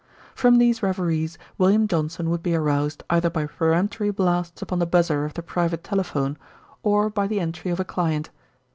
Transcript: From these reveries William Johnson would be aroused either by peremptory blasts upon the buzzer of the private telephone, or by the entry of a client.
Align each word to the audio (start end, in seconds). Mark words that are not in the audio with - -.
From 0.33 0.57
these 0.57 0.81
reveries 0.81 1.37
William 1.59 1.87
Johnson 1.87 2.31
would 2.31 2.41
be 2.41 2.55
aroused 2.55 3.03
either 3.11 3.29
by 3.29 3.45
peremptory 3.45 4.09
blasts 4.09 4.63
upon 4.63 4.79
the 4.79 4.87
buzzer 4.87 5.25
of 5.25 5.35
the 5.35 5.43
private 5.43 5.83
telephone, 5.83 6.39
or 6.81 7.07
by 7.11 7.27
the 7.27 7.39
entry 7.39 7.69
of 7.69 7.79
a 7.79 7.85
client. 7.85 8.31